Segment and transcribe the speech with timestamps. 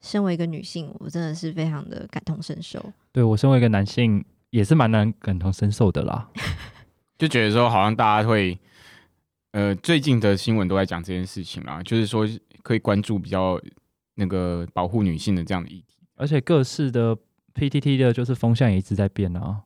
[0.00, 2.84] 身为一个女性，我真的是非常的感同身受。
[3.12, 6.28] 对我身为一个男性，也是蛮难感同身受的啦。
[7.18, 8.58] 就觉得说，好像大家会，
[9.52, 12.26] 呃，最近的新闻都在讲这件事情啦，就是说
[12.62, 13.60] 可以关注比较
[14.14, 17.14] 那个保护女性的这样的议题，而且各式的
[17.54, 19.60] PTT 的，就是风向也一直在变啊。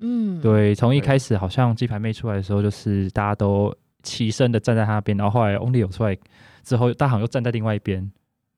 [0.00, 6.16] 嗯，对，从一开始好像鸡排妹出来的时候，就是大家都齐声的站在她那边，然后后来 Only 有出来
[6.62, 8.10] 之后，大行又站在另外一边。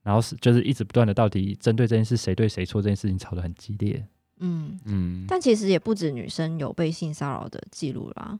[0.03, 4.05] 然后是就是一直不断的，到底针对这件事谁对谁错这件事情吵得很激烈。
[4.39, 8.37] 嗯嗯，但其实也不止女生有被性骚扰的记录啦，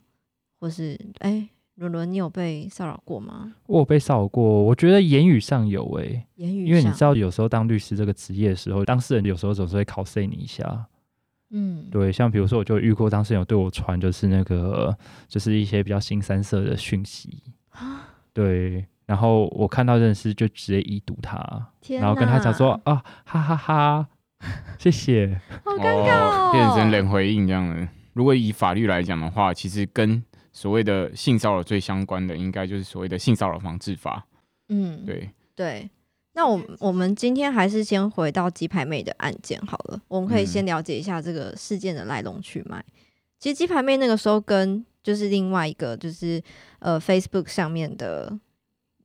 [0.59, 3.53] 或是哎，伦伦，你有被骚扰过吗？
[3.67, 10.87] 我有被骚扰过，我觉得言语上有哎，言语，因为你知道有时候当律师这个职业的时候，当事人有时候总是会考 C 你一下。
[11.51, 14.97] 嗯，对，像比如说我就遇过当事人有对我传就是那个
[15.29, 17.41] 就是一些比较新三色的讯息
[18.33, 18.85] 对。
[19.05, 21.37] 然后我看到认识就直接已读他，
[21.99, 24.07] 然后跟他讲说啊哈哈哈，
[24.79, 27.87] 谢谢，好尴尬，变成冷回应这样的。
[28.13, 34.25] 如果以法律来讲的话，其实跟所谓的性骚扰最相关的，应该就是所谓的性骚扰防治法。
[34.69, 35.89] 嗯，对对。
[36.35, 42.83] 那我我们今天还是先回到鸡排妹的案件好了，我们可以先了解一下这个事件的来龙去脉。
[43.37, 46.41] 其实鸡排妹那个时候跟就是另外一个就是
[46.79, 48.39] 呃 Facebook 上面的。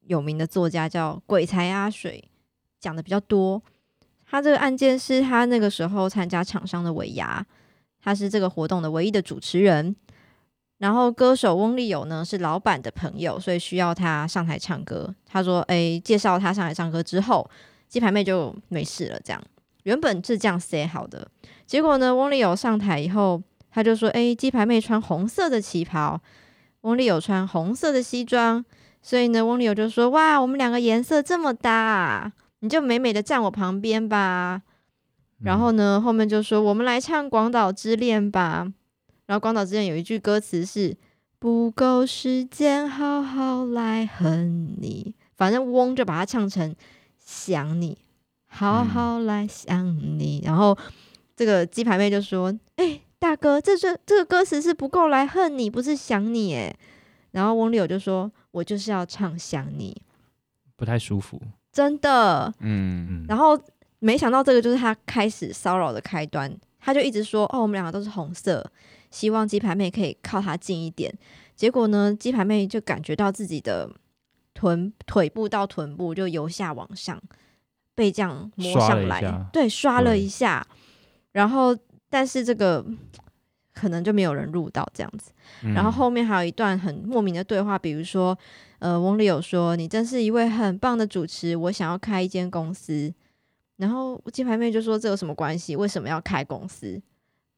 [0.09, 2.25] 有名的作家叫鬼才阿水，
[2.81, 3.63] 讲的比较多。
[4.31, 7.47] 他这个案件是他那个时候参加厂商的尾牙，
[8.03, 9.95] 他是这个活动的唯一的主持人。
[10.79, 15.15] 然后歌手翁立友呢是老板的朋友，所以需要他上台唱歌。
[15.27, 17.49] 他说：“哎，介绍他上台唱歌之后，
[17.89, 19.43] 鸡排妹就没事了。”这样
[19.83, 21.29] 原本是这样塞好的，
[21.67, 26.21] 结果呢，翁立友上台以后，他就说：“哎，鸡排妹穿红色的旗袍，
[26.83, 28.65] 翁立友穿红色的西装。”
[29.09, 32.31] 所以呢，翁立友就说：“哇，我们两个颜色这么搭，
[32.61, 34.61] 你就美美的站我旁边吧。”
[35.41, 38.71] 然后呢，后面就说：“我们来唱《广岛之恋》吧。”
[39.25, 40.95] 然后《广岛之恋》有一句歌词是
[41.41, 46.77] “不够时间好好来恨你”，反正翁就把它唱成
[47.17, 47.97] “想你，
[48.47, 50.43] 好好来想你”。
[50.45, 50.77] 然后
[51.35, 56.77] 这个鸡排妹就说：“哎，大哥，这这这个歌词是不够来恨你，不是想你。”哎，
[57.31, 58.31] 然后翁立友就说。
[58.51, 60.01] 我就是要唱想你，
[60.77, 61.41] 不太舒服，
[61.73, 63.61] 真的，嗯，然后
[63.99, 66.51] 没想到这个就是他开始骚扰的开端，
[66.81, 68.65] 他就一直说哦，我们两个都是红色，
[69.11, 71.13] 希望鸡排妹可以靠他近一点。
[71.55, 73.91] 结果呢，鸡排妹就感觉到自己的
[74.55, 77.21] 臀腿部到臀部就由下往上
[77.95, 79.21] 被这样摸上来，
[79.53, 80.67] 对，刷了一下，
[81.33, 81.77] 然后
[82.09, 82.85] 但是这个。
[83.79, 85.31] 可能就没有人录到这样子，
[85.73, 88.37] 然后后面还有一段很莫名的对话，比如说，
[88.81, 93.15] 呃，翁立友说：“你真是一位很棒的主持，我想要开一间公司。”
[93.79, 95.77] 然后金牌妹就说：“这有什么关系？
[95.77, 97.01] 为什么要开公司？”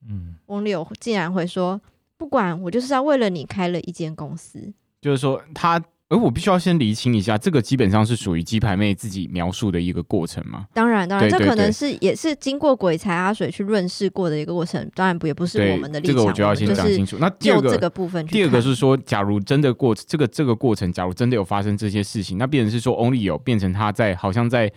[0.06, 1.80] 嗯，翁立友竟然会说
[2.18, 5.82] ：“不管，我就是要为了你开了一间公司。”就是说他。
[6.10, 10.66] 而我必须要先厘清一下，这个基本上是属于鸡排妹自己描述的一个过程吗？
[10.74, 14.90] 当然，当然，这可能是也是经过鬼才阿水去润饰过的一个过程。
[14.92, 16.16] 当然不也不是我们的立场。
[16.16, 17.16] 这个我就要先讲清楚。
[17.20, 24.72] 那第二个这个部分，第二个是说，假如真的过这个这个过程，假如真的有发生这些事情，那变成是说，Only 有变成他在好像在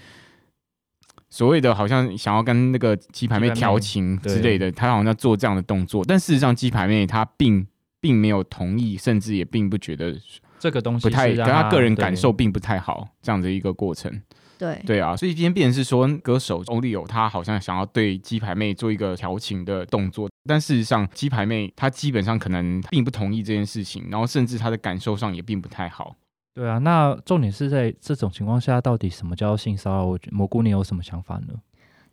[1.31, 7.65] 所谓的好像想要跟那个鸡排妹调情之类的，他好像做这样的动作，但事实上鸡排妹她并
[8.00, 10.15] 并没有同意，甚至也并不觉得。
[10.63, 14.10] 这个东西不太跟他个人感受并不太好，这样的一个过程。
[14.57, 26.15] 对对啊，所以今天变成是说，歌手欧丽友他好像想要对鸡排妹做一个调情的动作，但事实上鸡排妹她基本上可能并不同意这件事情，然后甚至她的感受上也并不太好。
[26.54, 30.06] 对啊，那重点是在这种情况下，到底什么叫性骚扰？
[30.06, 31.56] 我蘑菇，你有什么想法呢？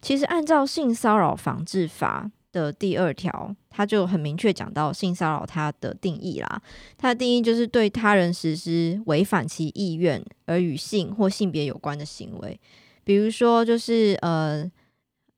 [0.03, 2.33] 其实按照性骚扰防治法。
[2.53, 6.63] 的第二条，他就很明确讲到性骚扰它的定义啦。
[6.99, 12.59] 它的定义就是对他人实施违反其意愿而与性或性别有关的行为，
[13.05, 14.65] 比如说就是呃，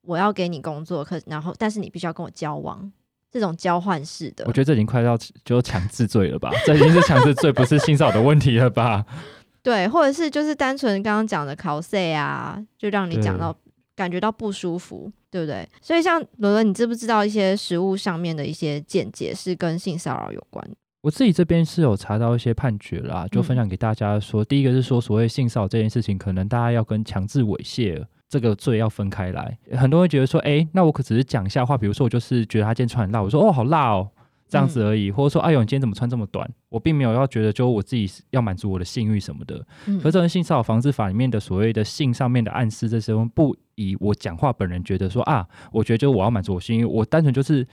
[0.01, 2.91] 我要给你工作，可然后但是你必须要跟我交往，
[3.31, 4.45] 这种交换式的。
[4.47, 6.51] 我觉得这已经快要就强制罪了吧？
[6.65, 9.05] 这已经是强制罪，不是性骚扰的问题了吧？
[9.61, 13.55] 对，或者是就是单纯刚刚讲的考 C 啊，就让你讲到。
[13.95, 15.67] 感觉到不舒服，对不对？
[15.81, 20.63] 所以像伦伦，你知不知道一些食物上面的一些见解是跟性骚扰有关？
[21.01, 29.57] 我自己这边是有查到一些判决啦，就分享给大家说，第一个是说所谓性骚扰这件事情，可能大家要跟强制猥亵这个罪要分开来。
[29.71, 34.07] 很多人会觉得说，哎，那我可只是讲一下话，比如说我就是觉得他今天穿很辣，我说哦好辣哦。
[34.53, 36.47] 这样子而已，或者说，哎呦，你今天怎么穿这么短？
[36.69, 39.65] 我并没有要觉得，就我自己要满足我的性欲什么的。
[39.99, 47.67] 可这性骚扰防治法里面的所谓的性上面的暗示，这些不以我讲话本人觉得说啊，我觉得就我要满足我性欲，我单纯就是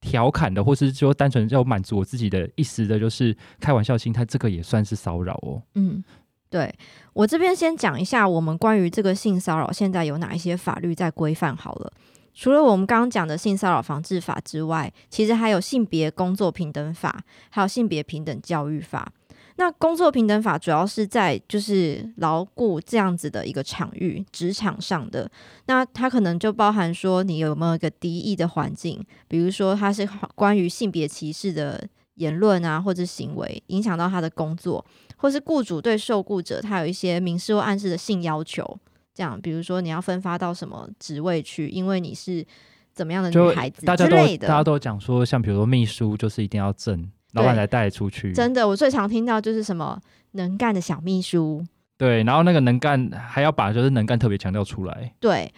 [0.00, 5.60] 调侃的，或是说单纯要满足我自己的意思的，就是开玩笑心态，这个也算是骚扰哦。
[5.74, 6.02] 嗯，
[6.48, 6.74] 对
[7.12, 11.92] 我这边先讲一下，我们关于这个性骚扰现在有哪一些法律在规范好了。
[12.34, 19.12] 除了我们刚刚讲的性骚扰防治法之外，其实还有性别工作平等法，还有性别平等教育法。
[19.56, 25.30] 那工作平等法主要是在就是牢固这样子的一个场域，职场上的。
[25.66, 34.84] 那它可能就包含说你有没有一个敌意的环境，比如说它是关于性别歧视的言论啊，或者行为影响到他的工作，
[35.16, 38.76] 或是雇主对受雇者他有一些明示或暗示的性要求。
[39.14, 42.44] 这样，比如说你要分发到什么职位去，因为你是
[42.92, 44.48] 怎么样的女孩子之类的。
[44.48, 48.32] 大家都讲说，像比如说秘书，就是一定要正，老板才带出去。
[48.32, 50.00] 真的，我最常听到就是什么
[50.32, 51.64] 能干的小秘书。
[51.96, 55.14] 对，然后那个能干还要把就是能干特别强调出来。
[55.20, 55.52] 对，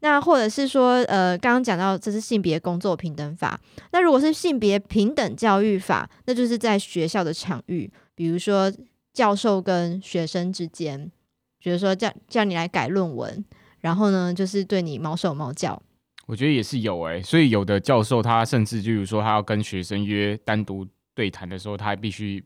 [0.00, 3.60] 那或者是说，呃，刚刚讲到这是性别工作平等法，
[3.92, 8.72] 那如果是性别平等教育法，那就是在学校的场域，比如说
[9.12, 11.12] 教授跟学生之间。
[11.62, 13.44] 比如说叫叫你来改论文，
[13.80, 15.80] 然后呢，就是对你毛手毛脚。
[16.26, 22.42] 我觉得也是有哎，所以有的教授他甚至就是说，他要跟学生约单独对谈的时候，他还必须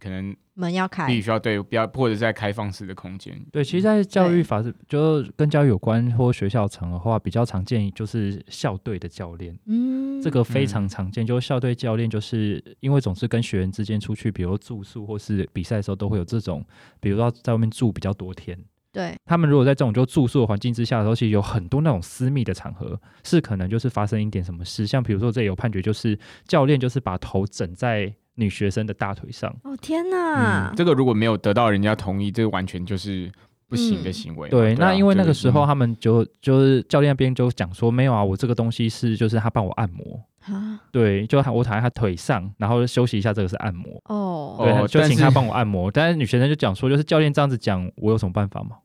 [0.00, 3.38] 可能门要开，必须要对，比较或者在开放式的空间。
[3.52, 9.58] 对，其实，在教育法是就跟教育有关或学校层的话，比较常见就是校队的教练。
[9.66, 16.64] 嗯，这个非常常见，就是校队教练，就是因为总是跟学员之间出去，比如住宿或是比赛的时候，都会有这种，
[17.00, 18.58] 比如说在外面住比较多天。
[18.92, 29.54] 对他们，如果在这种就住宿的环境之下的时候，其实有很多那种私密的场合，是可能就是发生一点什么事，像比如说这里有判决，就是教练就是把头枕在女学生的大腿上。
[29.64, 30.72] 哦天哪！
[30.76, 33.30] 这个如果没有得到人家同意，这个完全就是
[33.68, 34.48] 不行的行为。
[34.48, 45.90] 对，那因为那个时候他们就就是教练那边就讲说，没有啊，我这个东西是就是他帮我按摩啊，对，就我躺在他腿上，然后休息一下，这个是按摩哦，对，就请他帮我按摩。
[45.90, 48.76] 但是女学生就讲说，就是教练这样子讲，我有什么办法吗？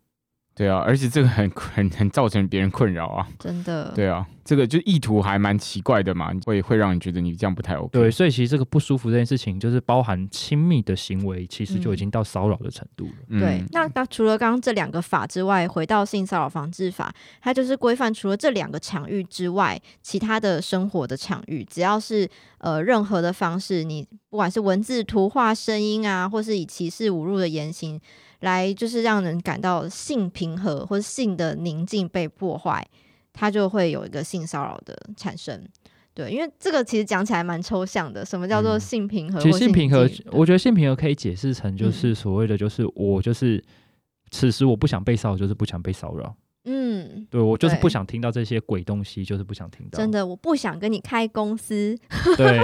[0.61, 3.27] 对啊，而且这个很很很造成别人困扰啊！
[3.39, 3.91] 真的。
[3.95, 7.89] 对啊，这个就意图还蛮奇怪的嘛，会会让你觉得你这样不太 OK。
[7.91, 13.39] 对，所以其实这个不舒服这件事情，就是包含亲密的行为，其实就已经到骚扰的程度了。
[13.39, 17.11] 对，那那除了刚刚这两个法之外，回到性骚扰防治法，
[17.41, 22.29] 它就是规范除了这两个场域之外，其他的生活的场域，只要是
[22.59, 27.99] 呃任何的方式，你不管是文字、图画、声音啊，或是以歧视、侮辱的言行。
[28.41, 32.85] 来就是让人感到性平和或者性的宁静被破坏，
[33.33, 35.67] 它就会有一个性骚扰的产生。
[36.13, 39.39] 对，因为这个其实讲起来蛮抽象的，什么叫做性平和？
[39.39, 43.63] 其实性平和，我觉得性平和可以解释成就是所谓的，就是我就是
[44.29, 46.35] 此时我不想被骚扰，就是不想被骚扰。
[47.01, 49.97] 嗯，对我就是不想听到这些鬼东西，就是不想听到。
[49.97, 51.97] 真的，我不想跟你开公司。
[52.37, 52.59] 对，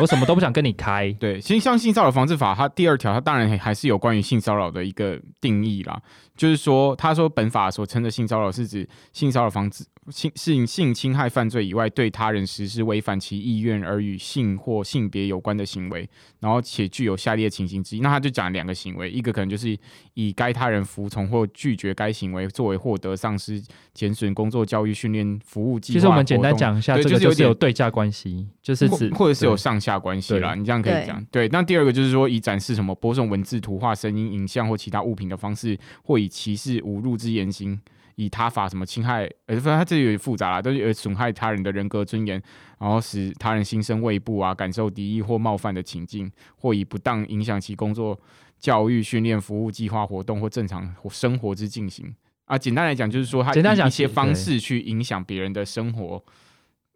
[0.00, 1.12] 我什么都不想跟你开。
[1.18, 6.00] 对，其实像性骚扰防治法，它第二条，它当然还是有关于性骚扰的一个定义啦。
[6.36, 9.84] 就是说，他说本法所称的性骚扰是指性骚扰防治。
[10.08, 16.08] 性性性侵害犯罪以外，对他人实施违反其意愿而与性或性别有关的行为，
[16.40, 19.76] 然后且具有下列情形之一，那他就讲两个行为，一个可能就是
[20.14, 23.62] 以该他人服从或拒绝该行为作为获得、丧失、
[23.94, 25.94] 减损工作、教育、训练、服务计划。
[25.94, 30.54] 其实我们简单讲一下，这个就是有对价关系，就是指或者是有上下关系啦。
[30.54, 31.24] 你这样可以讲。
[31.30, 37.80] 对，那第二个就是说，以展示什么播送文字、图画、声音、影像或其他物品的方式，或以歧视、侮辱之言行。
[38.16, 42.42] 以他法什么侵害，呃，反正他这里有点复杂啦，都是损害他人的人格尊严，
[42.78, 48.18] 然后使他人心生畏怖啊，感受敌意或冒犯的情境，或以不当影响其工作、
[48.58, 52.14] 教育、训练、服务计划、活动或正常生活之进行
[52.46, 52.56] 啊。
[52.56, 56.24] 简单来讲，就是说他简单讲一些方式去影响别人的生活，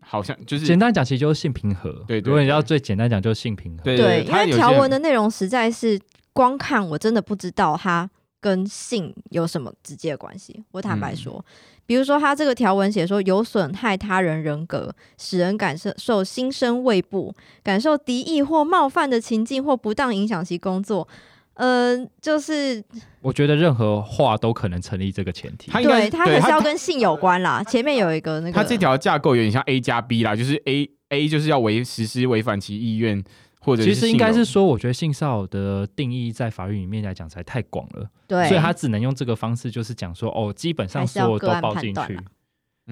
[0.01, 2.03] 好像就是简单讲，其实就是性平和。
[2.09, 3.85] 对，如果你要最简单讲，就是性平和。
[3.85, 6.01] 对，因为条文的内容实在是
[6.33, 8.09] 光看我真的不知道他。
[8.41, 10.63] 跟性有什么直接的关系？
[10.73, 11.45] 我坦白说，
[11.87, 21.07] 比如说他这个条文写说有损害他人人格，使人感受受心生畏怖，感受敌意或冒犯的情境，或不当影响其工作。
[21.55, 22.83] 嗯，就是
[23.21, 25.71] 我觉得任何话都可能成立这个前提。
[25.83, 27.63] 对他还是要跟性有关啦。
[27.65, 33.23] 前面有一个那个，他这条架构有点像 A 加 B 啦，就是 A A 就是要违实施违反其意愿，
[33.61, 42.19] 或者其实应该是说，我觉得性骚扰的定义在法律里面来讲才太广了，对，所以他只能用这个方式，就是讲说，哦，基本上所有都包进去。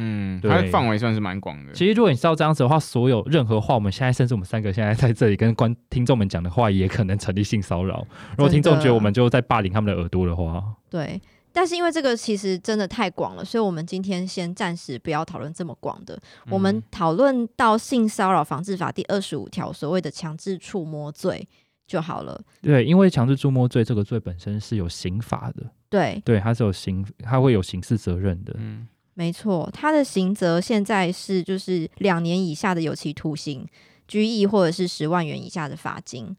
[0.00, 1.72] 嗯，它范围算是蛮广的。
[1.72, 8.06] 其实如果你照这样子的话，所有任何话，我们现在甚至我们三个现在在这里跟观听众们讲的话，也可能成立性骚扰。
[8.37, 11.20] 如果听众觉得我们就在霸凌他们的耳朵的话，对。
[11.59, 16.17] 但是因为这个其实真的太广了，所以我们今天先暂时不要讨论这么广的。
[16.49, 21.49] 我们讨论到性骚扰防治法第二十五条所谓的强制触摸罪
[21.85, 22.41] 就好了。
[22.62, 25.67] 对，因为强制触摸罪这个罪本身是有刑法的。
[25.88, 28.55] 对，对，它是有刑，它会有刑事责任的。
[28.59, 28.87] 嗯。
[29.15, 33.67] 没错，它的刑责现在是就是两年以下的有期徒刑、
[34.07, 36.37] 拘役或者是十万元以下的罚金。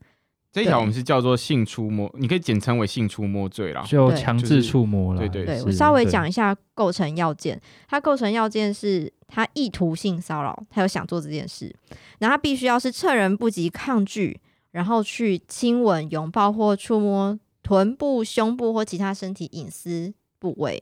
[0.52, 5.20] 这一条我们是叫做性触摸，你可以简称为性触摸罪啦，就强制触摸了。
[5.20, 7.62] 对对对，我稍微讲一下构成要件。
[7.88, 11.76] 它构成要件是他意图性骚扰，他有想做这件事，
[12.18, 14.40] 然后他必须要是趁人不及抗拒，
[14.72, 20.82] 然后去亲吻、拥抱或触摸臀部、胸部或其他身体隐私部位，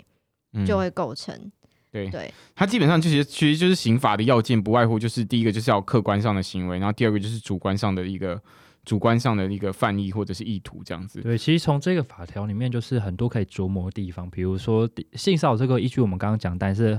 [0.65, 1.51] 就会构成。
[1.91, 8.39] 对对，它基本上就是其实就是刑法的要件，不外乎就是第一个就是要客观上的行为，然后第二个就是主观上的一个
[8.87, 11.19] 主观上的一个犯意或者是意图这样子。
[11.19, 16.97] 对，其实从这个法条里面就是很多可以琢磨的地方，比如说性骚扰这个依据我们刚刚讲，但是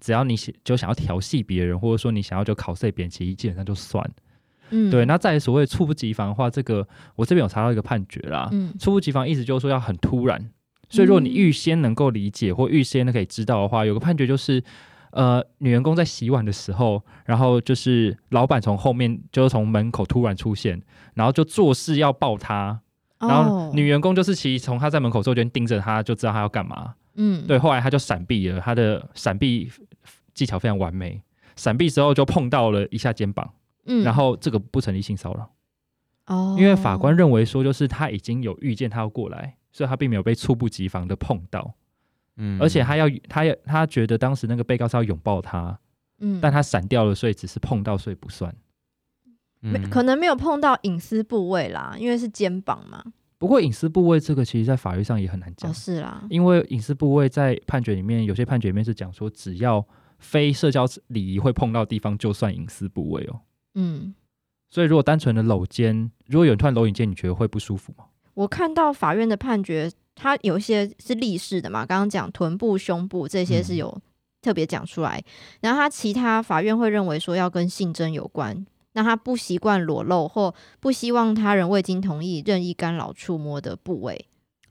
[0.00, 0.34] 只要你
[0.64, 4.04] 就想要调戏别人，或者说你想要就考碎别人，其实基本上就算。
[4.70, 5.04] 嗯，对。
[5.06, 6.84] 那在所谓猝不及防的话，这个
[7.14, 8.48] 我这边有查到一个判决啦。
[8.50, 10.50] 嗯，猝不及防意思就是说要很突然。
[10.88, 14.60] 所以，如果你预先能够理解或预先可以知道的话，有个判决就是，
[15.10, 20.80] 呃，女员工在洗碗的时候，然后就是老板从后面就是从门口突然出现，
[21.14, 22.80] 然后就做事要抱她，
[23.18, 26.94] 然后女员工就是其实从她在门口之后就盯着她，就知道她要干嘛。
[27.14, 29.70] 嗯，对，后来她就闪避了，她的闪避
[30.34, 31.22] 技巧非常完美，
[31.56, 33.52] 闪避之后就碰到了一下肩膀，
[33.86, 35.50] 嗯，然后这个不成立性骚扰，
[36.26, 39.56] 哦，因为法官认为说就是他已经有预见他要过来。
[39.72, 41.72] 所以他并没有被猝不及防的碰到，
[42.42, 45.78] 嗯，而且他要他要他觉得当时那个被告是要拥抱他，
[46.20, 48.54] 嗯，但他闪掉了，所以只是碰到，所以不算，
[49.60, 53.04] 没可能没有碰到隐私部位啦，因为是肩膀嘛。
[53.36, 59.86] 不过隐私部位这个其实，在法律上也很难讲，是啦，因为隐私部位在判决里面，有些判决里面是讲说，只要
[60.18, 63.40] 非社交礼仪会碰到地方，就算隐私部位哦。
[63.74, 64.14] 嗯，
[64.68, 68.04] 所以如果单纯的搂肩，如果有人突然搂你肩，你觉得会不舒服吗？
[68.34, 69.90] 我看到法院的判决，
[70.22, 73.98] 它有一些是立式的嘛，刚刚讲臀部、胸部这些是有
[74.42, 75.24] 特别讲出来，
[75.60, 84.26] 然后他其他法院会认为说要跟性征有关，那他不习惯裸露或不希望他人未经同意任意干扰触摸的部位。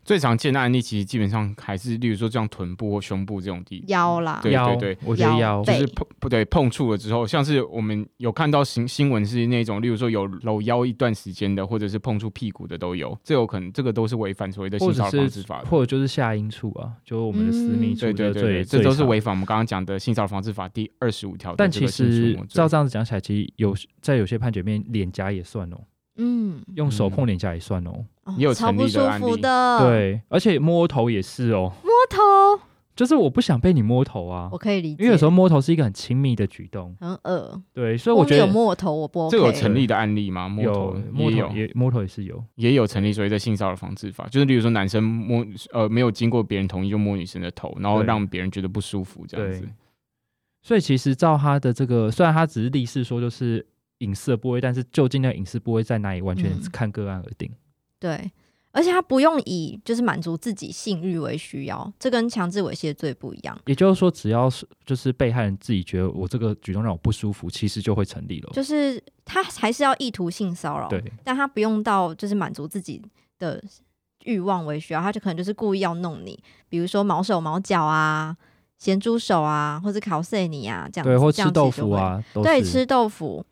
[0.09, 5.63] 最常见的案例其实基本上还是，例如说这样臀部或胸部这种地腰啦，对对对，我觉得腰。
[5.63, 21.53] 就是碰不对碰触了之后，像是我们有看到新新闻是那种，例如说有搂腰一段时间的，或者是碰触屁股的都有，这有可能这个都是违反所谓的性骚扰防治法，或者就是下阴处啊，就我们的私密处，对对对，这都是违反我们刚刚讲的性骚扰防治法第二十五条。
[21.55, 25.79] 但其实照这样子讲起来，其实有在有些判决面，脸颊也算哦。
[26.21, 28.05] 嗯，用手碰脸颊也算哦，
[28.37, 29.41] 也有成立的案例。
[29.79, 31.71] 对，而且摸头也是哦。
[31.81, 32.61] 摸头
[32.93, 35.01] 就是我不想被你摸头啊，我可以理解。
[35.01, 37.61] 因为有时候摸头是一个很亲密的举动，很恶。
[37.73, 39.29] 对，所以我觉得有摸头我不。
[39.29, 40.49] 这有成立的案例吗？
[40.49, 49.65] 摸头摸头也摸头也是有，也有成立所以在性骚扰防治法，就是例如说男生摸呃没有经过别人同意就摸女生的头，然后让别人觉得不舒服这样子。
[50.61, 53.65] 所以其实照他的这个，虽然他只是立誓说就是。
[53.99, 57.49] 隐私的部位，但是究竟那个隐私部位在哪里，完全看个案而定。
[57.99, 58.31] 对，
[58.71, 63.59] 而且他不用以就是满足自己性欲为需要，这跟强制猥亵罪不一样。
[63.65, 68.49] 也就是说，只要是就是被害人自己觉得我这个举动让我不舒服，其实就会成立了。
[68.53, 73.01] 就是他还是要意图性骚扰，对，但他不用到就是满足自己
[73.37, 73.61] 的
[74.23, 78.37] 欲望为需要，他就可能就是故意要弄你，比如说毛手毛脚啊、
[78.77, 83.45] 咸猪手啊，或者烤碎你啊这样，对，或吃豆腐啊，对，吃豆腐。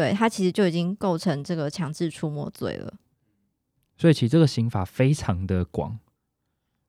[0.00, 2.94] 对他其实就已经构成这个强制触摸罪了，
[3.98, 5.98] 所以其实这个刑法非常的广。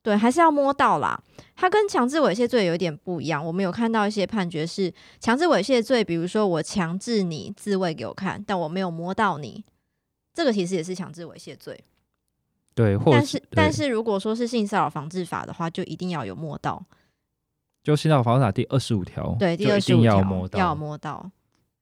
[0.01, 1.22] 对，还是要摸到啦。
[1.56, 3.46] 它跟强制猥亵罪有点不一样。
[3.46, 9.63] 我们有看到一些判决是强制猥亵罪，比如说我强制你自慰给我看，但我没有摸到你，
[10.34, 11.84] 这个其实也是强制猥亵罪。
[12.74, 16.84] 对，但是但是如果说是性骚扰防治法的话，就一定要有摸到。
[17.84, 20.18] 就性骚扰防治法第二十五条，对，第二十五条
[20.53, 21.30] 要摸到。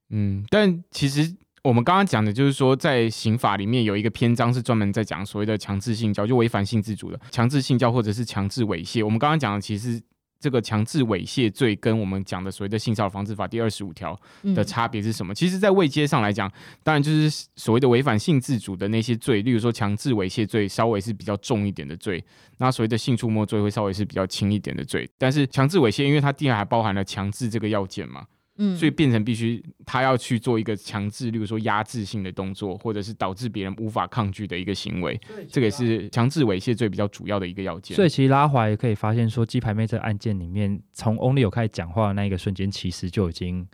[0.09, 9.03] 嗯，但其实我们刚刚讲的就是说，在刑法里面有一个篇章是专门在讲所谓的强制性交，就违反性自主的强制性交或者是强制猥亵。
[9.03, 10.01] 我们刚刚讲的其实
[10.39, 14.17] 这个强制猥亵罪跟我们讲的所谓的性骚扰防治法第二十五条
[14.55, 15.35] 的差别是什么？
[15.35, 16.49] 其实，在位阶上来讲，
[16.81, 22.17] 当然就是所谓的违反性自主的那些罪，例如说强制猥亵罪，稍微是比较重一点的罪；
[22.57, 25.09] 那所谓的性触摸罪会稍微是比较轻一点的罪。
[25.17, 28.23] 但是强制猥亵，因为它第二还包含了强制这个要件嘛。
[28.61, 37.95] 嗯，所以变成必须他要去做一个强制，例如说压制性的动作，或者是导致别人无法抗拒的一个行为，这个也是强制猥亵罪比较主要的一个要件。
[37.95, 43.65] 所以其实拉华也可以发现说，鸡排妹这个案件里面，从 Only 有开始讲话的那一个瞬间，其实就已经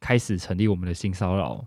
[0.00, 1.66] 开始成立我们的性骚扰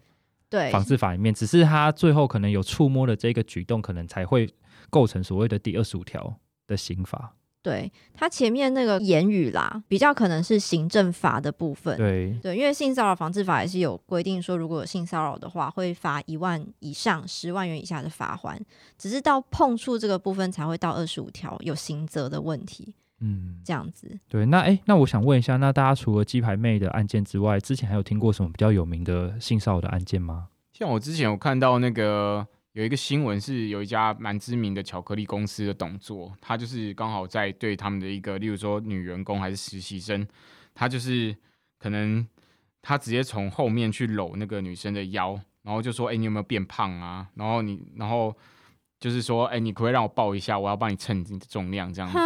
[0.50, 4.50] 对防治法里面，只是他最后可能有触摸的这个举动，可能才会
[4.90, 7.36] 构成所谓的第二十五条的刑法。
[7.64, 11.96] 对他前面那个言语啦，比较可能是行政法的部分。
[11.98, 18.60] 对对，因为性骚扰防治法也是有规定说，如果有性骚扰的话，会罚一万以上十万元以下的罚款。
[18.98, 22.94] 只是到碰触这个部分才会到二十五条有刑责的问题。
[23.22, 24.20] 嗯，这样子。
[24.28, 30.50] 对，那哎，那我想问一下，那大家除了鸡排妹的案件之外，之前还有听过什么比较有名的性骚扰的案件吗？
[30.74, 32.46] 像我之前有看到那个。
[32.74, 40.28] 有一个新闻是有一家蛮知名的巧克力公司的董座，他就是刚好在对他们的一个，例如说女员工还是实习生，
[40.74, 41.36] 他就是
[41.78, 42.28] 可能
[42.82, 48.36] 他直接从后面去搂那个女生的腰，然后就说：“哎，你有没有变胖啊？”然后你，然后
[49.00, 50.58] 就是说：“哎，你可不可以让我抱一下？
[50.58, 52.18] 我要帮你称你的重量。”这样子。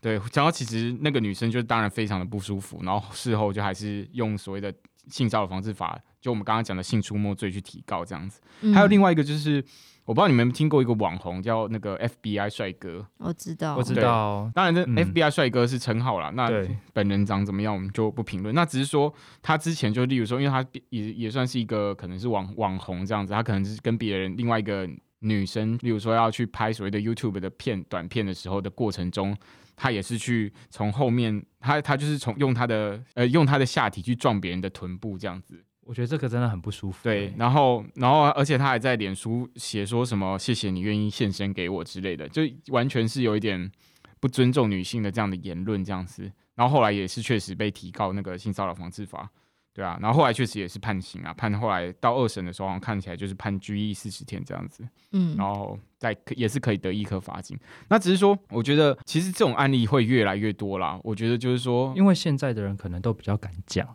[0.00, 4.72] 对，然后其实那个女生就当然非常的不舒服，然后事后就还是用所谓的
[5.08, 5.98] 性骚扰防治法。
[6.20, 8.40] 就我们刚刚讲的性出没罪去提告这样子，
[8.72, 9.62] 还有另外一个就是，
[10.06, 14.50] 我不知道你们听过一个网红叫那个 FBI 帅哥，我知道，我知道。
[14.54, 16.50] 当然，这 FBI 帅哥是称号啦，那
[16.94, 18.54] 本人长怎么样我们就不评论。
[18.54, 29.36] 那只是说他之前就例如说，因为他也也算是一个可能是网网红这样子，他可能是跟别人另外一个女生，例如说要去拍所谓的 YouTube 的片短片的时候的过程中，
[29.76, 35.64] 他也是去从后面，他他就是从用他的呃用他的下体去撞别人的臀部这样子。
[35.86, 36.98] 我觉得这个真的很不舒服。
[37.02, 43.70] 对，然后，然后，而且他还在脸书写说什么“谢谢你愿意献身给我”之类的，就完全是有一点
[44.18, 46.32] 不尊重女性的这样的言论，这样子。
[46.54, 49.30] 然后后来也是确实被提告那个性骚扰防治法，
[49.74, 49.98] 对啊。
[50.00, 54.82] 然后后来确实也是判刑啊，判后来到二审的时候，看起来就是判拘役四十天这样子。
[55.12, 57.58] 嗯，然后再也是可以得一颗罚金。
[57.88, 60.98] 那只是说，我觉得其实这种案例会越来越多啦。
[61.04, 63.86] 我觉得就是说，因为现在的人可能都比较敢讲。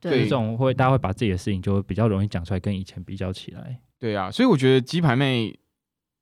[0.00, 3.80] 对，这种会大家会把自己的事情就会比较容易讲出来，跟以前比较起来。
[3.98, 5.58] 对啊，所以我觉得鸡排妹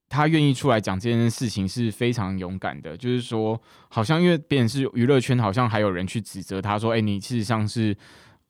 [0.09, 2.97] 她愿意出来讲这件事情是非常勇敢的。
[2.97, 7.97] 就是说，好像因为别人是娱乐圈，好像还有人去指责她说：“哎，你事实上是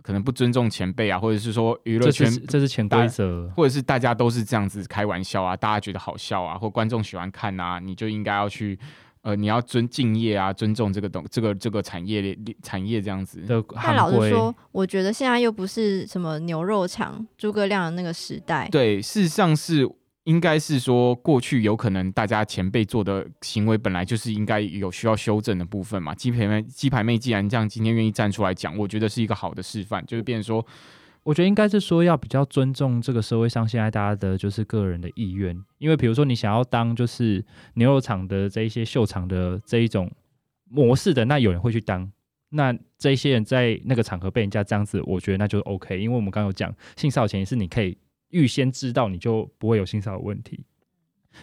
[0.02, 8.78] 可能不尊重前辈啊，或者是说娱乐圈这是潜规则，或者是大家都是这样子开玩笑啊，大家觉得好笑啊，或观众喜欢看啊，你就应该要去。”
[9.22, 13.40] 呃，你要尊敬业啊，尊重这个东这个这个产业产业这样子。
[13.80, 18.68] 但老实说，我觉得现在又不是什么牛肉厂诸葛亮的那个时代。
[18.72, 19.88] 对，事实上是
[20.24, 26.14] 应该是说，过去有可能大家前辈做的行为本来就是应该有需要修正的部分嘛。
[26.14, 30.64] 鸡排妹鸡排妹既然这样，今天愿意站出来讲，我觉得是一个好的示范，就是变说。
[31.24, 40.10] 我觉得应该是说要比较尊重这个社会上现在大家的就是个人的意愿，因为比如说你想要当就是牛肉厂的这一些秀场的这一种
[40.68, 42.10] 模式的，那有人会去当，
[42.48, 47.96] 那这些人在那个场合被人家这样子，我觉得那就 OK，因为我们刚有讲性骚扰前是你可以
[48.32, 50.66] 预先知道，你就不会有性骚扰问题。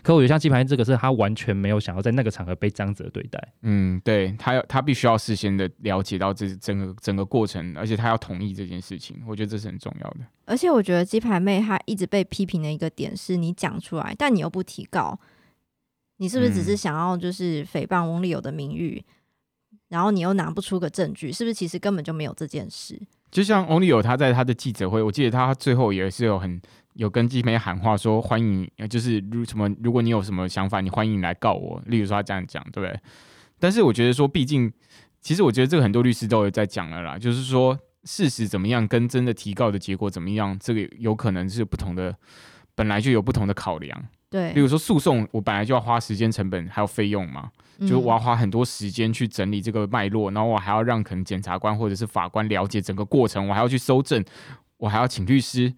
[0.03, 3.53] 可我觉得像鸡排这个是他完全没有想要在那个场合被这样子对待。
[3.63, 10.19] 嗯，对他要他必须要事先的了解到这整个整个过程，而且他要同意这件事情，我觉得这是很重要的。
[10.45, 15.19] 而且我觉得鸡排妹她一直被批评的一个点是，你讲出来，但你又不提告，
[16.17, 19.03] 你是不是只是想要就是诽谤翁立友的名誉，
[19.87, 23.01] 然后你又拿不出个证据，是不是其实根本就没有这件事？
[23.31, 26.61] 就像翁立友他在他的记者会，我记得他最后也是有很。
[26.95, 31.81] 有跟鸡妹喊话说欢迎，就是如什么，如果你有什么想法，你欢迎来告我。
[31.85, 32.99] 例如说他这样讲，对不对？
[33.57, 34.69] 但是我觉得说，毕竟，
[35.21, 42.13] 其实我觉得这个很多律师都有在讲了啦，就是说事实怎么样，跟真的提告的结果怎么样，这个有可能是不同的，
[42.75, 44.05] 本来就有不同的考量。
[44.29, 47.49] 对，例如说诉讼，我本来就要花时间成本还有费用嘛，
[47.87, 54.23] 就我要花很多时间去整理这个脉络，然后我还要让可能检察官或者是法官了解整个过程，我还要去搜证，
[54.77, 55.73] 我还要请律师。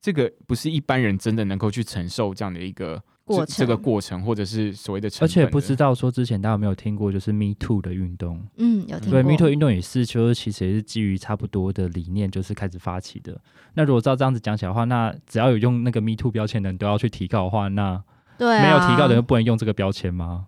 [0.00, 9.22] 这个不是一般人真的能够去承受这样的一个过程这个过程，或者是所谓的，而且不知道说之前大家有没有听过，就是 Me Too 的运动，嗯，有听过。
[9.22, 13.38] 对，Me Too 运动也是，就是其实也是基于差不多的理念，就是开始发起的。
[13.74, 18.02] 那如果照这样子讲起来的话，那只要有用那个 Me Too 标签的人都要去提告的话，那
[18.38, 20.46] 对没有提告的人不能用这个标签吗？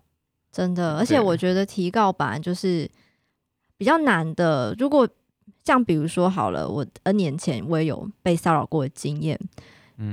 [0.53, 2.89] 真的，而且我觉得提告版就是
[3.79, 4.75] 比较难的。
[4.79, 5.09] 如果
[5.65, 9.39] 像比如说好了，我 N 年前我也有被骚扰过的经验。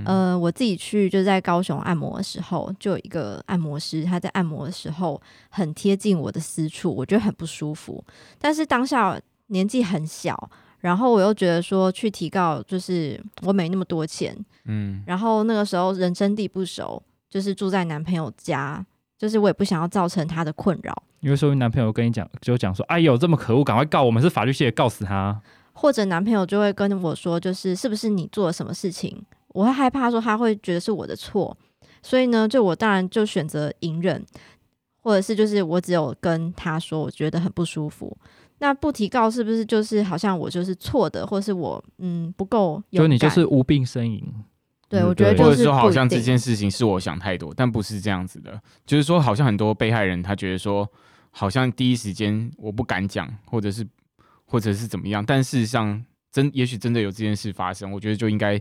[0.05, 8.03] 呃，我自己去就在高雄按摩的时候，就有一个按摩师，他在按摩的时候很贴近我的私处，我觉得很不舒服。
[8.37, 18.85] 但是当下年纪很小，然后我又觉得说去提告，就是我没那么多钱，嗯，然后那个时候人生地不熟，就是住在男朋友家，
[19.19, 21.03] 就是我也不想要造成他的困扰。
[21.19, 25.39] 因为说男朋友跟你讲，就讲说，哎呦这么可恶，赶快告我们是法律系的，告死他。
[25.73, 29.21] 或者男朋友就会跟我说，就是是不是你做了什么事情？
[29.49, 31.57] 我会害怕说他会觉得是我的错，
[32.01, 34.25] 所以呢，就我当然就选择隐忍，
[35.01, 38.15] 或者是就是我只有跟他说我觉得很不舒服，
[38.59, 42.81] 那不提告是不是就是好像我就是错的，或是我嗯不够？
[42.91, 44.23] 就你就是无病呻吟。
[44.89, 50.85] 对，我觉得或者说好像这件事情是我想太多，但不是这样子的，就是说好像很多被害人他觉得说
[51.31, 53.87] 好像第一时间我不敢讲，或者是
[54.45, 58.59] 或者是怎么样，但事实上真也许真的有这件事发生，我觉得就应该。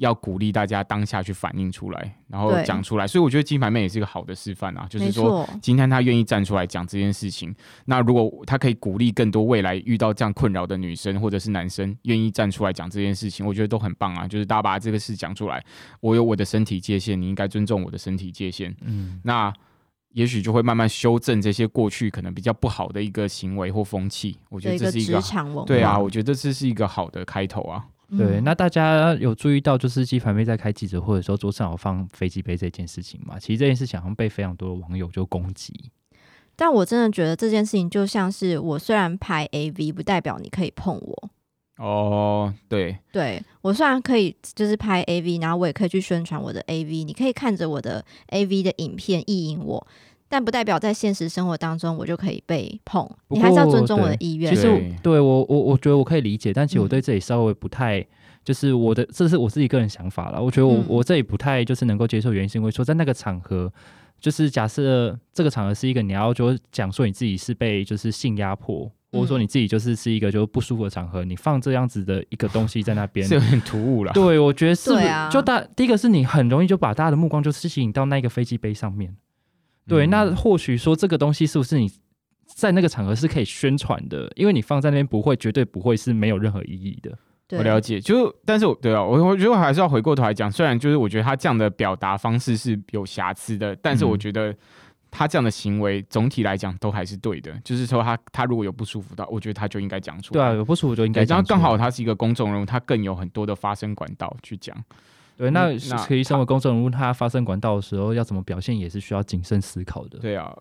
[0.00, 4.86] 要鼓励大家当下去反映出来，然后讲出来，所以我觉得金牌妹也是一个好的示范啊。
[4.88, 14.26] 就是说，今天她愿意站出来讲这件事情，那如果她可以鼓励更多未来遇到这样困扰的女生或者是男生，愿意站出来讲这件事情，我觉得都很棒啊。
[14.26, 15.62] 就是大家把这个事讲出来，
[16.00, 18.74] 我有我的身体界限，你应该尊重我的身体界限。
[18.80, 19.52] 嗯，那
[20.12, 24.38] 也许就会慢慢修正这些过去可能比较不好的一个行为或风气。
[24.48, 25.20] 我觉得这是一个
[25.66, 27.84] 对啊，我觉得这是一个好的开头啊。
[28.16, 33.38] 对，那大家有注意到，就是鸡排妹在开记者会的时候，桌上有放飞机杯这件事情吗？
[33.38, 35.72] 其实这件事情好像被非常多的网友就攻击。
[36.56, 41.30] 但我真的觉得这件事情就像是我虽然拍 AV，不代表你可以碰我。
[41.78, 49.86] 哦，对，对我虽然可以就是拍 AV，然后我也可以去宣传我的 AV，你可以看着我的 AV 的影片意淫我。
[50.30, 54.54] 但不代表在现实生活当中我就可以被碰，你还是要尊重我的意愿。
[54.54, 58.06] 其实对我我我觉得我可以理解，但其实我对这里稍微不太，
[58.44, 60.40] 就是我的这是我自己个人想法了。
[60.40, 63.72] 我觉得我我这里不太就是能够接受，原因是因为说在那个场合，
[64.20, 74.12] 就是假设这个场合是一个你要就讲说你自己是被就是性压迫，或者说你自己就是是一个就不舒服的场合，你放这样子的一个东西在那边是有点突兀了。
[74.12, 79.16] 对，我觉得是，啊就大第一个是你很容易就把大家的目光就是吸引到那个飞机杯上面。
[79.90, 81.90] 对，那或许说这个东西是不是你
[82.46, 84.30] 在那个场合是可以宣传的？
[84.36, 87.16] 因为你放在那边不会，绝对不会是没有任何意义的。
[87.52, 94.54] 我了解，就但是我对啊，我我觉得还是要回过头来讲，虽然就是我觉得他这样的表达方式是有瑕疵的，但是我觉得
[95.10, 97.52] 他这样的行为总体来讲都还是对的。
[97.64, 100.40] 就是说他他如果有不舒服的，我觉得他就应该讲出来。
[100.40, 101.38] 对啊，有不舒服就应该讲。
[101.38, 104.76] 然后刚好他是一个公众人物，他更有很多的发声管道去讲。
[105.40, 105.70] 对，那
[106.04, 110.18] 可以身为公众人物，他发生管道的时候要怎么表现，也是需要谨慎思考的。
[110.18, 110.54] 对啊，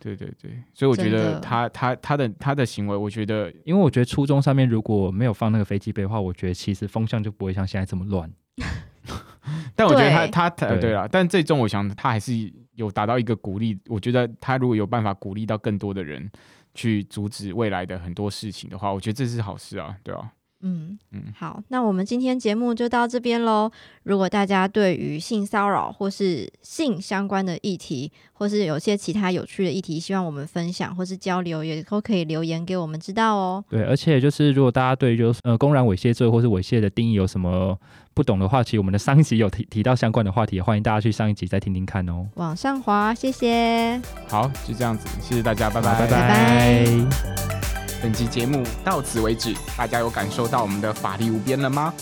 [0.00, 8.28] 对对对，所以我觉得他他他的他的行为，我觉得，因为我觉得初中上面如果没有放那个飞机杯的话，我觉得其实风向就不会像现在这么乱。
[9.76, 12.32] 但我觉得他他他对了，但最终我想他还是
[12.74, 13.78] 有达到一个鼓励。
[13.88, 16.30] 我觉得他如果有办法鼓励到更多的人
[16.74, 20.32] 去阻止未来的很多事情的话，我觉得这是好事啊，对吧？
[20.62, 23.70] 嗯嗯，好，那我们今天节目就到这边喽。
[24.02, 33.64] 如果大家对于性骚扰或是性相关的议题，或是有些其他有趣的议题，希望我们分享或是交流，也都可以留言给我们知道哦。
[33.68, 37.78] 对，而且就是如果大家对就是呃公然猥亵罪或是猥亵的定义有什么
[38.12, 42.26] 不懂的话，其实我们的上一集有提提到相关的话题，欢迎大家去上一集再听听看哦。
[42.34, 44.00] 往上滑，谢谢。
[44.28, 47.79] 好，就这样子，谢谢大家，拜拜，拜拜。
[48.02, 51.92] 本集节目到此为止，大家有感受到我们的法力无边了吗？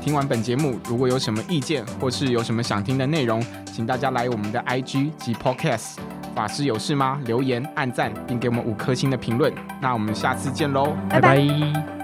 [0.00, 5.96] 听完本节目，如果有什么意见或是有什么想听的内容，请大家来我们的 IG 及 Podcast
[6.34, 7.20] 法师有事吗？
[7.24, 9.52] 留言、按赞，并给我们五颗星的评论。
[9.80, 11.97] 那我们下次见喽，拜拜。